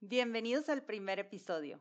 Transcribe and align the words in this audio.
bienvenidos 0.00 0.68
al 0.68 0.82
primer 0.82 1.18
episodio. 1.18 1.80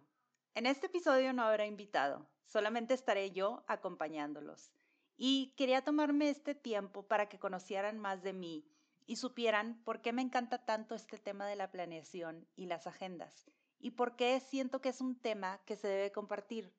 En 0.54 0.66
este 0.66 0.88
episodio 0.88 1.34
no 1.34 1.44
habrá 1.44 1.66
invitado, 1.66 2.28
solamente 2.46 2.94
estaré 2.94 3.32
yo 3.32 3.64
acompañándolos. 3.68 4.72
Y 5.18 5.54
quería 5.58 5.84
tomarme 5.84 6.30
este 6.30 6.56
tiempo 6.56 7.04
para 7.04 7.28
que 7.30 7.40
conocieran 7.40 8.00
más 8.00 8.24
de 8.24 8.34
mí 8.34 8.66
y 9.06 9.18
supieran 9.18 9.82
por 9.84 10.02
qué 10.02 10.14
me 10.14 10.22
encanta 10.22 10.66
tanto 10.66 10.96
este 10.96 11.18
tema 11.18 11.46
de 11.48 11.56
la 11.56 11.72
planeación 11.72 12.48
y 12.56 12.66
las 12.66 12.88
agendas 12.88 13.46
y 13.80 13.92
por 13.92 14.16
qué 14.16 14.40
siento 14.40 14.82
que 14.82 14.90
es 14.90 15.02
un 15.02 15.20
tema 15.20 15.62
que 15.66 15.76
se 15.76 15.88
debe 15.88 16.12
compartir. 16.12 16.74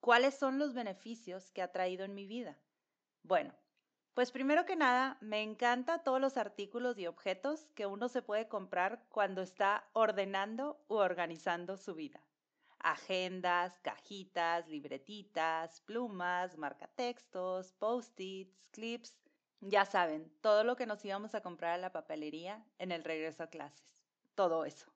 ¿Cuáles 0.00 0.34
son 0.34 0.58
los 0.58 0.74
beneficios 0.74 1.50
que 1.50 1.62
ha 1.62 1.72
traído 1.72 2.04
en 2.04 2.14
mi 2.14 2.26
vida? 2.26 2.58
Bueno, 3.22 3.54
pues 4.14 4.30
primero 4.30 4.64
que 4.64 4.76
nada, 4.76 5.18
me 5.20 5.42
encanta 5.42 6.04
todos 6.04 6.20
los 6.20 6.36
artículos 6.36 6.98
y 6.98 7.06
objetos 7.08 7.66
que 7.74 7.86
uno 7.86 8.08
se 8.08 8.22
puede 8.22 8.46
comprar 8.46 9.04
cuando 9.08 9.42
está 9.42 9.88
ordenando 9.92 10.80
u 10.88 10.94
organizando 10.94 11.76
su 11.76 11.94
vida. 11.94 12.20
Agendas, 12.78 13.80
cajitas, 13.80 14.68
libretitas, 14.68 15.80
plumas, 15.80 16.56
marcatextos, 16.56 17.72
post-its, 17.72 18.68
clips, 18.68 19.18
ya 19.60 19.84
saben, 19.84 20.30
todo 20.40 20.62
lo 20.62 20.76
que 20.76 20.86
nos 20.86 21.04
íbamos 21.04 21.34
a 21.34 21.40
comprar 21.40 21.72
a 21.72 21.78
la 21.78 21.90
papelería 21.90 22.64
en 22.78 22.92
el 22.92 23.02
regreso 23.02 23.42
a 23.42 23.48
clases. 23.48 23.84
Todo 24.34 24.64
eso. 24.64 24.92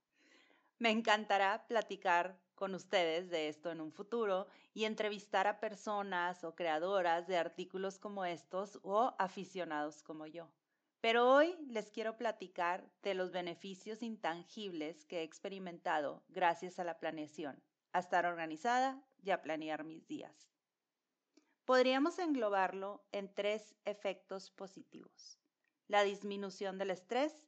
Me 0.79 0.91
encantará 0.91 1.67
platicar 1.67 2.39
con 2.59 2.75
ustedes 2.75 3.31
de 3.31 3.49
esto 3.49 3.71
en 3.71 3.81
un 3.81 3.93
futuro 3.93 4.49
y 4.75 4.85
entrevistar 4.85 5.47
a 5.47 5.61
personas 5.61 6.43
o 6.43 6.57
creadoras 6.57 7.29
de 7.29 7.37
artículos 7.37 8.01
como 8.01 8.25
estos 8.25 8.81
o 8.83 9.15
aficionados 9.17 10.03
como 10.03 10.27
yo. 10.27 10.51
Pero 11.01 11.33
hoy 11.33 11.55
les 11.69 11.93
quiero 11.93 12.17
platicar 12.17 12.91
de 13.05 13.15
los 13.15 13.31
beneficios 13.31 14.03
intangibles 14.03 15.05
que 15.05 15.21
he 15.21 15.23
experimentado 15.23 16.25
gracias 16.29 16.81
a 16.81 16.85
la 16.85 16.99
planeación, 16.99 17.63
a 17.93 18.01
estar 18.01 18.27
organizada 18.27 19.01
y 19.23 19.31
a 19.31 19.41
planear 19.41 19.85
mis 19.85 20.09
días. 20.09 20.51
Podríamos 21.65 22.19
englobarlo 22.19 23.05
en 23.13 23.33
tres 23.33 23.77
efectos 23.85 24.51
positivos. 24.51 25.39
La 25.87 26.03
disminución 26.03 26.77
del 26.77 26.91
estrés, 26.91 27.47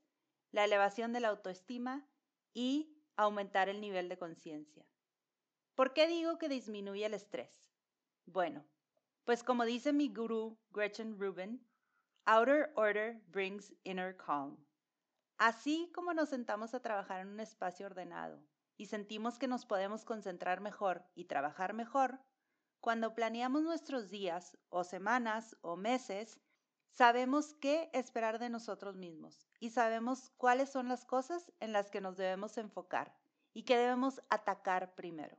la 0.52 0.64
elevación 0.64 1.12
de 1.12 1.18
la 1.18 1.28
autoestima 1.30 2.06
y 2.54 2.96
aumentar 3.16 3.68
el 3.68 3.80
nivel 3.80 4.08
de 4.08 4.18
conciencia. 4.18 4.86
¿Por 5.80 5.94
qué 5.94 6.06
digo 6.06 6.36
que 6.36 6.50
disminuye 6.50 7.06
el 7.06 7.14
estrés? 7.14 7.48
Bueno, 8.26 8.66
pues 9.24 9.42
como 9.42 9.64
dice 9.64 9.94
mi 9.94 10.12
gurú 10.12 10.58
Gretchen 10.72 11.18
Rubin, 11.18 11.66
outer 12.26 12.70
order 12.76 13.22
brings 13.28 13.72
inner 13.84 14.14
calm. 14.14 14.62
Así 15.38 15.90
como 15.94 16.12
nos 16.12 16.28
sentamos 16.28 16.74
a 16.74 16.82
trabajar 16.82 17.22
en 17.22 17.28
un 17.28 17.40
espacio 17.40 17.86
ordenado 17.86 18.44
y 18.76 18.88
sentimos 18.88 19.38
que 19.38 19.48
nos 19.48 19.64
podemos 19.64 20.04
concentrar 20.04 20.60
mejor 20.60 21.02
y 21.14 21.24
trabajar 21.24 21.72
mejor, 21.72 22.20
cuando 22.80 23.14
planeamos 23.14 23.62
nuestros 23.62 24.10
días 24.10 24.58
o 24.68 24.84
semanas 24.84 25.56
o 25.62 25.76
meses, 25.76 26.42
sabemos 26.90 27.54
qué 27.54 27.88
esperar 27.94 28.38
de 28.38 28.50
nosotros 28.50 28.98
mismos 28.98 29.46
y 29.60 29.70
sabemos 29.70 30.28
cuáles 30.36 30.68
son 30.68 30.88
las 30.88 31.06
cosas 31.06 31.50
en 31.58 31.72
las 31.72 31.90
que 31.90 32.02
nos 32.02 32.18
debemos 32.18 32.58
enfocar 32.58 33.16
y 33.54 33.62
que 33.62 33.78
debemos 33.78 34.20
atacar 34.28 34.94
primero. 34.94 35.38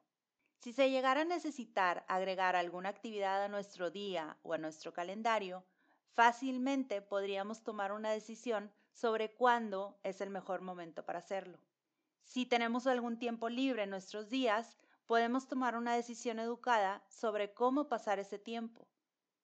Si 0.62 0.74
se 0.74 0.92
llegara 0.92 1.22
a 1.22 1.26
necesitar 1.26 2.06
agregar 2.08 2.56
alguna 2.56 2.90
actividad 2.90 3.44
a 3.44 3.48
nuestro 3.48 3.90
día 3.90 4.38
o 4.44 4.54
a 4.54 4.60
nuestro 4.60 4.94
calendario, 4.94 5.66
fácilmente 6.12 7.02
podríamos 7.02 7.64
tomar 7.64 7.92
una 7.92 8.12
decisión 8.12 8.72
sobre 8.94 9.34
cuándo 9.34 9.98
es 10.04 10.22
el 10.22 10.30
mejor 10.30 10.62
momento 10.62 11.04
para 11.04 11.18
hacerlo. 11.18 11.58
Si 12.22 12.46
tenemos 12.46 12.86
algún 12.86 13.18
tiempo 13.18 13.50
libre 13.50 13.82
en 13.82 13.90
nuestros 13.90 14.30
días, 14.30 14.78
podemos 15.08 15.48
tomar 15.48 15.76
una 15.76 15.96
decisión 15.96 16.38
educada 16.38 17.04
sobre 17.10 17.56
cómo 17.56 17.90
pasar 17.90 18.20
ese 18.20 18.38
tiempo. 18.38 18.88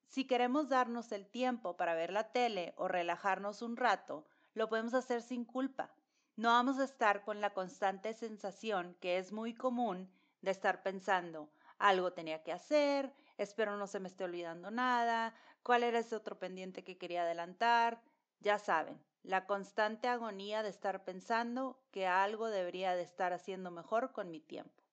Si 0.05 0.27
queremos 0.27 0.69
darnos 0.69 1.11
el 1.11 1.25
tiempo 1.25 1.77
para 1.77 1.95
ver 1.95 2.13
la 2.13 2.31
tele 2.31 2.75
o 2.77 2.87
relajarnos 2.87 3.63
un 3.63 3.75
rato, 3.75 4.27
lo 4.53 4.69
podemos 4.69 4.93
hacer 4.93 5.23
sin 5.23 5.45
culpa. 5.45 5.95
No 6.35 6.49
vamos 6.49 6.77
a 6.77 6.83
estar 6.83 7.23
con 7.23 7.41
la 7.41 7.55
constante 7.55 8.13
sensación 8.13 8.95
que 9.01 9.17
es 9.17 9.31
muy 9.31 9.55
común 9.55 10.11
de 10.41 10.51
estar 10.51 10.83
pensando, 10.83 11.49
algo 11.77 12.13
tenía 12.13 12.43
que 12.43 12.51
hacer, 12.51 13.13
espero 13.37 13.77
no 13.77 13.87
se 13.87 13.99
me 13.99 14.07
esté 14.07 14.23
olvidando 14.23 14.71
nada, 14.71 15.33
cuál 15.63 15.83
era 15.83 15.99
ese 15.99 16.15
otro 16.15 16.39
pendiente 16.39 16.83
que 16.83 16.97
quería 16.97 17.23
adelantar. 17.23 18.01
Ya 18.39 18.59
saben, 18.59 19.03
la 19.23 19.45
constante 19.45 20.07
agonía 20.07 20.63
de 20.63 20.69
estar 20.69 21.03
pensando 21.03 21.79
que 21.91 22.07
algo 22.07 22.49
debería 22.49 22.95
de 22.95 23.03
estar 23.03 23.33
haciendo 23.33 23.71
mejor 23.71 24.11
con 24.11 24.31
mi 24.31 24.39
tiempo. 24.39 24.83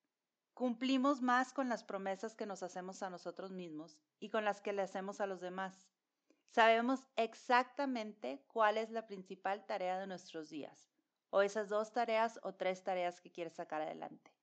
Cumplimos 0.55 1.21
más 1.21 1.53
con 1.53 1.69
las 1.69 1.85
promesas 1.85 2.35
que 2.35 2.47
nos 2.47 2.63
hacemos 2.63 3.03
a 3.03 3.11
nosotros 3.11 3.53
mismos 3.53 3.99
y 4.21 4.31
con 4.31 4.45
las 4.45 4.61
que 4.61 4.73
le 4.73 4.83
hacemos 4.83 5.21
a 5.21 5.27
los 5.27 5.41
demás. 5.41 5.89
Sabemos 6.51 7.07
exactamente 7.17 8.45
cuál 8.47 8.79
es 8.79 8.91
la 8.91 9.07
principal 9.07 9.67
tarea 9.67 9.99
de 9.99 10.07
nuestros 10.07 10.49
días, 10.51 10.89
o 11.31 11.43
esas 11.43 11.69
dos 11.69 11.93
tareas 11.93 12.39
o 12.45 12.55
tres 12.55 12.85
tareas 12.85 13.21
que 13.21 13.33
quieres 13.33 13.55
sacar 13.55 13.83
adelante 13.83 14.34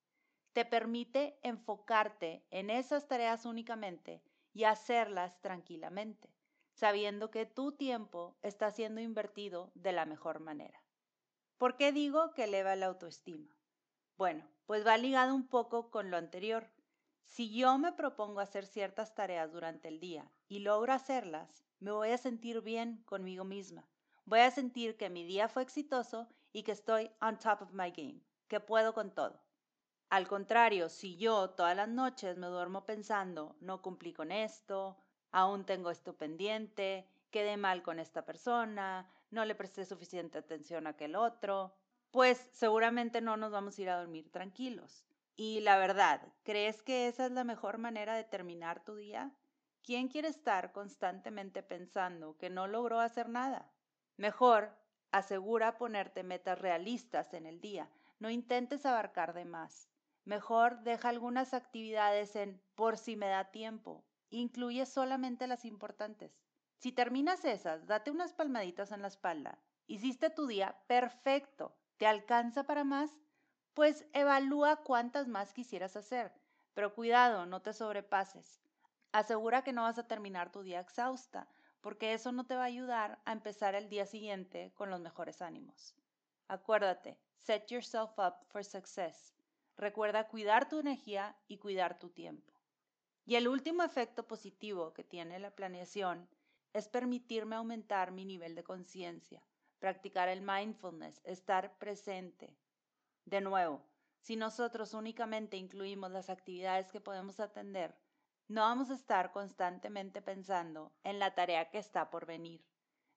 te 0.54 0.66
permite 0.66 1.40
enfocarte 1.44 2.46
en 2.52 2.70
esas 2.70 3.08
tareas 3.08 3.46
únicamente 3.46 4.22
y 4.54 4.66
hacerlas 4.66 5.40
tranquilamente, 5.42 6.30
sabiendo 6.74 7.32
que 7.32 7.46
tu 7.46 7.72
tiempo 7.72 8.38
está 8.42 8.72
siendo 8.72 9.00
invertido 9.00 9.72
de 9.76 9.94
la 9.94 10.06
mejor 10.06 10.40
manera. 10.40 10.84
¿Por 11.58 11.78
qué 11.78 11.92
digo 11.92 12.34
que 12.34 12.46
eleva 12.46 12.76
la 12.76 12.88
autoestima? 12.88 13.56
Bueno, 14.18 14.48
pues 14.66 14.86
va 14.86 14.98
ligado 14.98 15.34
un 15.34 15.48
poco 15.48 15.90
con 15.90 16.12
lo 16.12 16.18
anterior. 16.18 16.70
Si 17.24 17.56
yo 17.56 17.78
me 17.78 17.94
propongo 17.94 18.40
hacer 18.40 18.66
ciertas 18.66 19.16
tareas 19.16 19.52
durante 19.54 19.88
el 19.88 20.00
día 20.00 20.30
y 20.50 20.60
logro 20.60 20.92
hacerlas, 20.92 21.64
me 21.80 21.92
voy 21.92 22.10
a 22.10 22.18
sentir 22.18 22.62
bien 22.62 23.04
conmigo 23.06 23.46
misma. 23.46 23.88
Voy 24.26 24.40
a 24.40 24.52
sentir 24.52 24.98
que 24.98 25.10
mi 25.10 25.24
día 25.24 25.48
fue 25.48 25.64
exitoso 25.64 26.28
y 26.52 26.64
que 26.64 26.74
estoy 26.74 27.10
on 27.22 27.40
top 27.40 27.62
of 27.62 27.74
my 27.74 27.92
game, 27.92 28.22
que 28.48 28.60
puedo 28.60 28.94
con 28.94 29.12
todo. 29.12 29.42
Al 30.12 30.28
contrario, 30.28 30.90
si 30.90 31.16
yo 31.16 31.52
todas 31.52 31.74
las 31.74 31.88
noches 31.88 32.38
me 32.38 32.48
duermo 32.48 32.86
pensando, 32.86 33.56
no 33.62 33.82
cumplí 33.82 34.12
con 34.12 34.30
esto, 34.30 34.98
aún 35.32 35.66
tengo 35.66 35.90
esto 35.90 36.18
pendiente, 36.18 37.08
quedé 37.30 37.56
mal 37.56 37.82
con 37.82 37.98
esta 37.98 38.26
persona, 38.26 39.10
no 39.30 39.46
le 39.46 39.56
presté 39.56 39.86
suficiente 39.86 40.38
atención 40.38 40.86
a 40.86 40.90
aquel 40.90 41.16
otro, 41.16 41.74
pues 42.12 42.38
seguramente 42.52 43.22
no 43.22 43.38
nos 43.38 43.54
vamos 43.54 43.78
a 43.78 43.82
ir 43.84 43.90
a 43.90 44.00
dormir 44.00 44.30
tranquilos. 44.30 45.06
Y 45.38 45.62
la 45.62 45.78
verdad, 45.78 46.22
¿crees 46.44 46.82
que 46.82 47.08
esa 47.08 47.26
es 47.26 47.32
la 47.32 47.46
mejor 47.46 47.78
manera 47.78 48.14
de 48.14 48.26
terminar 48.26 48.84
tu 48.84 48.96
día? 48.96 49.32
¿Quién 49.82 50.10
quiere 50.10 50.28
estar 50.28 50.74
constantemente 50.74 51.64
pensando 51.64 52.38
que 52.38 52.50
no 52.50 52.68
logró 52.68 53.00
hacer 53.00 53.30
nada? 53.30 53.72
Mejor, 54.18 54.76
asegura 55.14 55.78
ponerte 55.78 56.24
metas 56.24 56.60
realistas 56.60 57.34
en 57.34 57.46
el 57.46 57.62
día. 57.62 57.90
No 58.20 58.30
intentes 58.30 58.86
abarcar 58.86 59.34
de 59.34 59.46
más. 59.46 59.88
Mejor 60.24 60.84
deja 60.84 61.10
algunas 61.10 61.54
actividades 61.54 62.36
en 62.36 62.62
por 62.76 62.98
si 62.98 63.16
me 63.16 63.28
da 63.28 63.52
tiempo. 63.52 64.06
Incluye 64.30 64.86
solamente 64.86 65.48
las 65.48 65.66
importantes. 65.66 66.40
Si 66.76 66.92
terminas 66.92 67.44
esas, 67.46 67.88
date 67.88 68.12
unas 68.12 68.34
palmaditas 68.34 68.92
en 68.92 69.02
la 69.02 69.08
espalda. 69.08 69.60
Hiciste 69.88 70.30
tu 70.30 70.48
día 70.48 70.82
perfecto. 70.88 71.76
¿Te 71.98 72.08
alcanza 72.08 72.64
para 72.64 72.84
más? 72.84 73.20
Pues 73.74 74.06
evalúa 74.14 74.78
cuántas 74.78 75.28
más 75.28 75.54
quisieras 75.54 75.96
hacer. 75.96 76.32
Pero 76.74 76.94
cuidado, 76.94 77.46
no 77.46 77.62
te 77.62 77.74
sobrepases. 77.74 78.62
Asegura 79.12 79.64
que 79.64 79.74
no 79.74 79.84
vas 79.84 79.98
a 79.98 80.08
terminar 80.08 80.52
tu 80.52 80.62
día 80.62 80.80
exhausta, 80.80 81.50
porque 81.82 82.14
eso 82.14 82.32
no 82.32 82.46
te 82.46 82.56
va 82.56 82.64
a 82.64 82.66
ayudar 82.66 83.22
a 83.26 83.34
empezar 83.34 83.76
el 83.76 83.90
día 83.90 84.06
siguiente 84.06 84.72
con 84.76 84.90
los 84.90 85.02
mejores 85.02 85.42
ánimos. 85.42 85.96
Acuérdate, 86.48 87.20
set 87.38 87.70
yourself 87.70 88.18
up 88.18 88.46
for 88.48 88.64
success. 88.64 89.36
Recuerda 89.82 90.28
cuidar 90.28 90.70
tu 90.70 90.78
energía 90.78 91.36
y 91.48 91.58
cuidar 91.58 91.98
tu 91.98 92.12
tiempo. 92.12 92.54
Y 93.26 93.34
el 93.34 93.48
último 93.48 93.82
efecto 93.82 94.28
positivo 94.28 94.94
que 94.94 95.04
tiene 95.04 95.40
la 95.40 95.56
planeación 95.56 96.30
es 96.72 96.88
permitirme 96.88 97.56
aumentar 97.56 98.12
mi 98.12 98.24
nivel 98.24 98.54
de 98.54 98.64
conciencia, 98.64 99.44
practicar 99.80 100.30
el 100.30 100.44
mindfulness, 100.44 101.20
estar 101.24 101.80
presente. 101.80 102.56
De 103.26 103.42
nuevo, 103.42 103.84
Si 104.20 104.36
nosotros 104.36 104.94
únicamente 104.94 105.58
incluimos 105.58 106.12
las 106.12 106.30
actividades 106.30 106.92
que 106.92 107.02
podemos 107.02 107.40
atender, 107.40 107.98
no 108.48 108.62
vamos 108.62 108.92
a 108.92 108.94
estar 108.94 109.32
constantemente 109.32 110.22
pensando 110.22 110.94
en 111.04 111.18
la 111.18 111.34
tarea 111.34 111.72
que 111.72 111.80
está 111.80 112.12
por 112.12 112.28
venir. 112.28 112.64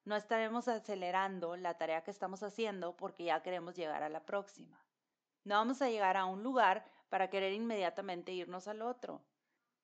No 0.05 0.17
estaremos 0.17 0.67
acelerando 0.69 1.56
la 1.56 1.76
tarea 1.76 2.05
que 2.05 2.10
estamos 2.10 2.43
haciendo 2.43 2.96
porque 2.96 3.25
ya 3.25 3.43
queremos 3.43 3.76
llegar 3.76 4.02
a 4.02 4.08
la 4.08 4.25
próxima. 4.25 4.83
No 5.44 5.56
vamos 5.56 5.82
a 5.82 5.91
llegar 5.91 6.17
a 6.17 6.25
un 6.25 6.43
lugar 6.43 6.87
para 7.11 7.29
querer 7.29 7.52
inmediatamente 7.52 8.32
irnos 8.32 8.67
al 8.67 8.81
otro. 8.81 9.23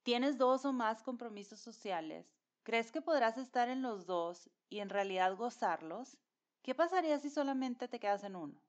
¿Tienes 0.02 0.38
dos 0.38 0.64
o 0.64 0.72
más 0.72 1.02
compromisos 1.02 1.60
sociales? 1.60 2.34
¿Crees 2.62 2.90
que 2.90 3.02
podrás 3.02 3.36
estar 3.36 3.68
en 3.68 3.82
los 3.82 4.06
dos 4.06 4.48
y 4.70 4.80
en 4.80 4.88
realidad 4.88 5.36
gozarlos? 5.36 6.16
¿Qué 6.62 6.74
pasaría 6.74 7.18
si 7.18 7.28
solamente 7.28 7.88
te 7.88 8.00
quedas 8.00 8.24
en 8.24 8.36
uno? 8.36 8.62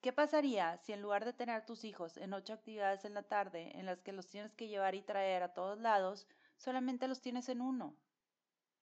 ¿Qué 0.00 0.12
pasaría 0.12 0.76
si 0.78 0.92
en 0.92 1.02
lugar 1.02 1.24
de 1.24 1.32
tener 1.32 1.66
tus 1.66 1.82
hijos 1.82 2.16
en 2.16 2.32
ocho 2.32 2.52
actividades 2.52 3.04
en 3.04 3.14
la 3.14 3.24
tarde 3.24 3.76
en 3.76 3.86
las 3.86 4.00
que 4.02 4.12
los 4.12 4.28
tienes 4.28 4.54
que 4.54 4.68
llevar 4.68 4.94
y 4.94 5.02
traer 5.02 5.42
a 5.42 5.52
todos 5.52 5.80
lados, 5.80 6.28
solamente 6.56 7.08
los 7.08 7.20
tienes 7.20 7.48
en 7.48 7.60
uno? 7.60 7.96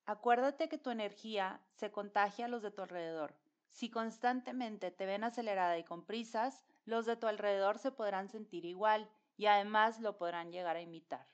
Acuérdate 0.04 0.68
que 0.68 0.76
tu 0.76 0.90
energía 0.90 1.62
se 1.72 1.90
contagia 1.90 2.44
a 2.44 2.48
los 2.48 2.60
de 2.60 2.70
tu 2.70 2.82
alrededor. 2.82 3.34
Si 3.70 3.88
constantemente 3.88 4.90
te 4.90 5.06
ven 5.06 5.24
acelerada 5.24 5.78
y 5.78 5.84
con 5.84 6.04
prisas, 6.04 6.66
los 6.84 7.06
de 7.06 7.16
tu 7.16 7.26
alrededor 7.26 7.78
se 7.78 7.92
podrán 7.92 8.28
sentir 8.28 8.64
igual 8.64 9.10
y 9.36 9.46
además 9.46 10.00
lo 10.00 10.16
podrán 10.16 10.52
llegar 10.52 10.76
a 10.76 10.80
imitar. 10.80 11.26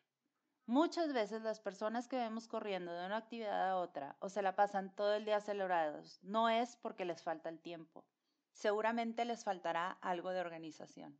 Muchas 0.66 1.12
veces 1.12 1.42
las 1.42 1.60
personas 1.60 2.06
que 2.06 2.16
vemos 2.16 2.46
corriendo 2.46 2.92
de 2.92 3.06
una 3.06 3.16
actividad 3.16 3.70
a 3.70 3.76
otra 3.76 4.16
o 4.20 4.28
se 4.28 4.42
la 4.42 4.54
pasan 4.54 4.94
todo 4.94 5.14
el 5.14 5.24
día 5.24 5.38
acelerados 5.38 6.20
no 6.22 6.48
es 6.48 6.76
porque 6.76 7.04
les 7.04 7.22
falta 7.22 7.48
el 7.48 7.60
tiempo, 7.60 8.06
seguramente 8.52 9.24
les 9.24 9.42
faltará 9.42 9.98
algo 10.00 10.30
de 10.30 10.40
organización. 10.40 11.18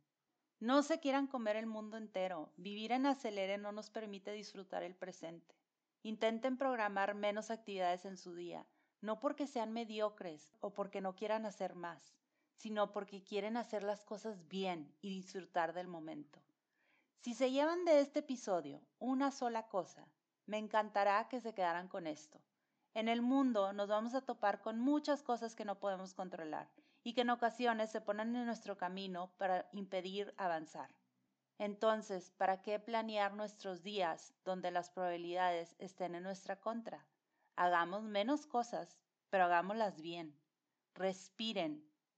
No 0.61 0.83
se 0.83 0.99
quieran 0.99 1.25
comer 1.25 1.55
el 1.55 1.65
mundo 1.65 1.97
entero. 1.97 2.53
Vivir 2.55 2.91
en 2.91 3.07
acelere 3.07 3.57
no 3.57 3.71
nos 3.71 3.89
permite 3.89 4.31
disfrutar 4.31 4.83
el 4.83 4.95
presente. 4.95 5.55
Intenten 6.03 6.55
programar 6.55 7.15
menos 7.15 7.49
actividades 7.49 8.05
en 8.05 8.15
su 8.15 8.35
día, 8.35 8.67
no 9.01 9.19
porque 9.19 9.47
sean 9.47 9.73
mediocres 9.73 10.55
o 10.59 10.71
porque 10.73 11.01
no 11.01 11.15
quieran 11.15 11.47
hacer 11.47 11.73
más, 11.73 12.20
sino 12.61 12.91
porque 12.91 13.23
quieren 13.23 13.57
hacer 13.57 13.81
las 13.81 14.03
cosas 14.03 14.47
bien 14.47 14.95
y 15.01 15.09
disfrutar 15.09 15.73
del 15.73 15.87
momento. 15.87 16.39
Si 17.17 17.33
se 17.33 17.49
llevan 17.49 17.85
de 17.85 18.01
este 18.01 18.19
episodio 18.19 18.83
una 18.99 19.31
sola 19.31 19.67
cosa, 19.67 20.07
me 20.45 20.59
encantará 20.59 21.27
que 21.27 21.41
se 21.41 21.55
quedaran 21.55 21.87
con 21.87 22.05
esto. 22.05 22.39
En 22.93 23.09
el 23.09 23.23
mundo 23.23 23.73
nos 23.73 23.87
vamos 23.87 24.13
a 24.13 24.21
topar 24.21 24.61
con 24.61 24.79
muchas 24.79 25.23
cosas 25.23 25.55
que 25.55 25.65
no 25.65 25.79
podemos 25.79 26.13
controlar 26.13 26.69
y 27.03 27.13
que 27.13 27.21
en 27.21 27.31
ocasiones 27.31 27.89
se 27.89 27.99
ponen 27.99 28.35
en 28.35 28.45
nuestro 28.45 28.77
camino 28.77 29.33
para 29.37 29.67
impedir 29.71 30.31
avanzar. 30.37 30.93
Entonces, 31.57 32.29
¿para 32.29 32.61
qué 32.61 32.79
planear 32.79 33.33
nuestros 33.33 33.81
días 33.81 34.35
donde 34.45 34.69
las 34.69 34.91
probabilidades 34.91 35.75
estén 35.79 36.13
en 36.13 36.21
nuestra 36.21 36.59
contra? 36.59 37.07
Hagamos 37.55 38.03
menos 38.03 38.45
cosas, 38.45 38.99
pero 39.31 39.45
hagámoslas 39.45 39.99
bien. 39.99 40.39
Respiren, 40.93 41.90